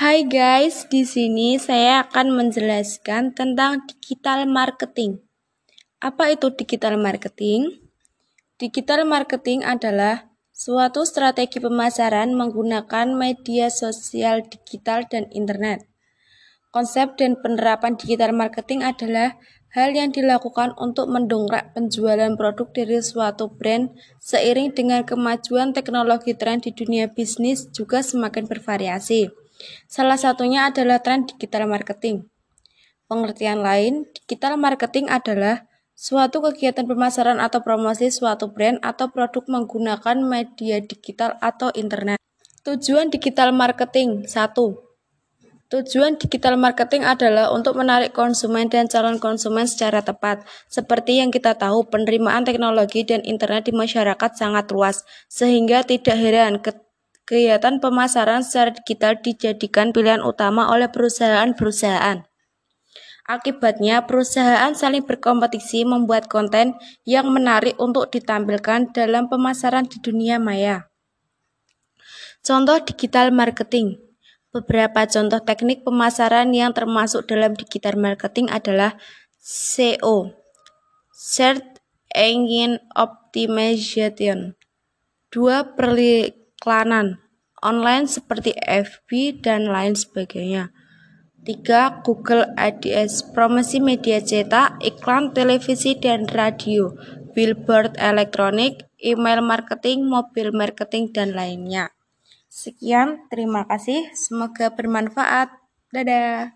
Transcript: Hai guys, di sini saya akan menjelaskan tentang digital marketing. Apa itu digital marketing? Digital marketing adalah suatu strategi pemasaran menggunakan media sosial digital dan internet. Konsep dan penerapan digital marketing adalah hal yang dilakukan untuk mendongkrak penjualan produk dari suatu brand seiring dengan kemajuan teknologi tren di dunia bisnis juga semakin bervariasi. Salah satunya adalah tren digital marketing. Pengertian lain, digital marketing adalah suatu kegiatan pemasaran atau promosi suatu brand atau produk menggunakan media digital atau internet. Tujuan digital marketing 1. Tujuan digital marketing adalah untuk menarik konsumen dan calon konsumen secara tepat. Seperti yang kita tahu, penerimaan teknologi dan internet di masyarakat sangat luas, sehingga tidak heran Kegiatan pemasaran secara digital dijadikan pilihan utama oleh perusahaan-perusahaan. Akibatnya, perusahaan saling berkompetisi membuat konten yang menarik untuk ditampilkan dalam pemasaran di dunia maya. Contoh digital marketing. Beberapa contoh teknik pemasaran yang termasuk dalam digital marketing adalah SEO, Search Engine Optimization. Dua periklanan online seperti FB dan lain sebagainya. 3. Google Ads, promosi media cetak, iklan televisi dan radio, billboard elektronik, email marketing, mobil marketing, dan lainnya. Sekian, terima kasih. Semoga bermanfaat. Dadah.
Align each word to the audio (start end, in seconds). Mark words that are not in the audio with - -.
Hai 0.00 0.24
guys, 0.24 0.88
di 0.88 1.04
sini 1.04 1.60
saya 1.60 2.08
akan 2.08 2.32
menjelaskan 2.32 3.36
tentang 3.36 3.84
digital 3.84 4.48
marketing. 4.48 5.20
Apa 6.00 6.32
itu 6.32 6.48
digital 6.56 6.96
marketing? 6.96 7.84
Digital 8.56 9.04
marketing 9.04 9.60
adalah 9.60 10.32
suatu 10.56 11.04
strategi 11.04 11.60
pemasaran 11.60 12.32
menggunakan 12.32 13.12
media 13.12 13.68
sosial 13.68 14.40
digital 14.48 15.04
dan 15.04 15.28
internet. 15.36 15.84
Konsep 16.72 17.20
dan 17.20 17.36
penerapan 17.36 18.00
digital 18.00 18.32
marketing 18.32 18.80
adalah 18.80 19.36
hal 19.76 19.92
yang 19.92 20.16
dilakukan 20.16 20.72
untuk 20.80 21.12
mendongkrak 21.12 21.76
penjualan 21.76 22.32
produk 22.40 22.72
dari 22.72 23.04
suatu 23.04 23.52
brand 23.52 23.92
seiring 24.16 24.72
dengan 24.72 25.04
kemajuan 25.04 25.76
teknologi 25.76 26.32
tren 26.32 26.56
di 26.64 26.72
dunia 26.72 27.12
bisnis 27.12 27.68
juga 27.68 28.00
semakin 28.00 28.48
bervariasi. 28.48 29.39
Salah 29.86 30.16
satunya 30.16 30.68
adalah 30.68 31.00
tren 31.00 31.28
digital 31.28 31.68
marketing. 31.68 32.28
Pengertian 33.10 33.60
lain, 33.60 34.06
digital 34.14 34.54
marketing 34.54 35.10
adalah 35.10 35.66
suatu 35.98 36.40
kegiatan 36.40 36.88
pemasaran 36.88 37.42
atau 37.42 37.60
promosi 37.60 38.08
suatu 38.08 38.48
brand 38.54 38.80
atau 38.80 39.12
produk 39.12 39.44
menggunakan 39.50 40.16
media 40.22 40.80
digital 40.80 41.36
atau 41.44 41.68
internet. 41.76 42.16
Tujuan 42.64 43.12
digital 43.12 43.52
marketing 43.52 44.24
1. 44.24 44.30
Tujuan 45.70 46.18
digital 46.18 46.58
marketing 46.58 47.06
adalah 47.06 47.54
untuk 47.54 47.78
menarik 47.78 48.10
konsumen 48.10 48.66
dan 48.66 48.90
calon 48.90 49.22
konsumen 49.22 49.70
secara 49.70 50.02
tepat. 50.02 50.42
Seperti 50.66 51.22
yang 51.22 51.30
kita 51.30 51.54
tahu, 51.54 51.86
penerimaan 51.86 52.42
teknologi 52.42 53.06
dan 53.06 53.22
internet 53.22 53.70
di 53.70 53.72
masyarakat 53.76 54.30
sangat 54.34 54.66
luas, 54.74 55.06
sehingga 55.30 55.86
tidak 55.86 56.18
heran 56.18 56.58
Kegiatan 57.30 57.78
pemasaran 57.78 58.42
secara 58.42 58.74
digital 58.74 59.22
dijadikan 59.22 59.94
pilihan 59.94 60.18
utama 60.18 60.66
oleh 60.74 60.90
perusahaan-perusahaan. 60.90 62.26
Akibatnya, 63.30 64.02
perusahaan 64.10 64.74
saling 64.74 65.06
berkompetisi 65.06 65.86
membuat 65.86 66.26
konten 66.26 66.74
yang 67.06 67.30
menarik 67.30 67.78
untuk 67.78 68.10
ditampilkan 68.10 68.90
dalam 68.90 69.30
pemasaran 69.30 69.86
di 69.86 70.02
dunia 70.02 70.42
maya. 70.42 70.90
Contoh 72.42 72.82
digital 72.82 73.30
marketing. 73.30 74.02
Beberapa 74.50 75.06
contoh 75.06 75.38
teknik 75.38 75.86
pemasaran 75.86 76.50
yang 76.50 76.74
termasuk 76.74 77.30
dalam 77.30 77.54
digital 77.54 77.94
marketing 77.94 78.50
adalah 78.50 78.98
SEO, 79.38 80.34
Search 81.14 81.78
Engine 82.10 82.82
Optimization. 82.98 84.58
Dua 85.30 85.62
periklanan 85.78 87.29
online 87.60 88.08
seperti 88.08 88.56
FB 88.60 89.40
dan 89.44 89.68
lain 89.68 89.96
sebagainya. 89.96 90.72
3. 91.44 92.04
Google 92.04 92.52
Ads, 92.56 93.32
promosi 93.32 93.80
media 93.80 94.20
cetak, 94.20 94.76
iklan 94.84 95.32
televisi 95.32 95.96
dan 95.96 96.28
radio, 96.28 96.92
billboard 97.32 97.96
elektronik, 97.96 98.84
email 99.00 99.40
marketing, 99.40 100.04
mobil 100.04 100.52
marketing, 100.52 101.08
dan 101.16 101.32
lainnya. 101.32 101.96
Sekian, 102.50 103.24
terima 103.32 103.64
kasih. 103.64 104.12
Semoga 104.12 104.74
bermanfaat. 104.76 105.48
Dadah. 105.94 106.52